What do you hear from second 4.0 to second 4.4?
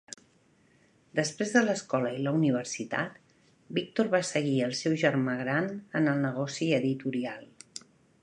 va